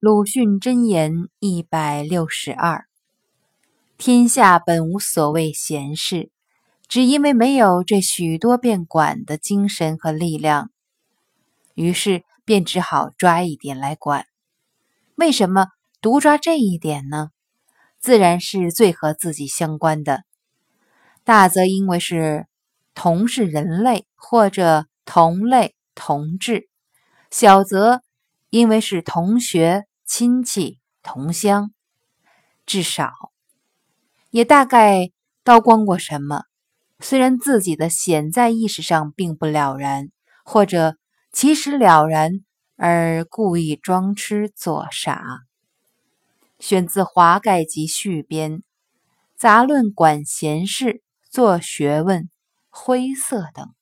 [0.00, 2.84] 鲁迅箴言一百六十二：
[3.96, 6.30] 天下本无所谓闲事，
[6.86, 10.70] 只因为没有这许多便管的精神和力量，
[11.74, 14.26] 于是便只好抓一点来管。
[15.16, 15.66] 为什么
[16.00, 17.30] 独抓这一点呢？
[17.98, 20.22] 自然是最和自己相关的。
[21.24, 22.46] 大则因为是
[22.94, 26.68] 同是人类，或者同类同志；
[27.32, 28.02] 小则
[28.50, 29.86] 因为是同学。
[30.08, 31.70] 亲戚同乡，
[32.64, 33.12] 至少
[34.30, 35.10] 也大概
[35.44, 36.44] 刀光过什么。
[36.98, 40.08] 虽然自己的潜在意识上并不了然，
[40.46, 40.96] 或者
[41.30, 42.40] 其实了然，
[42.76, 45.22] 而故意装痴作傻。
[46.58, 48.52] 选自《华盖集序编》，
[49.36, 52.30] 杂论管闲事、做学问、
[52.70, 53.74] 灰色等。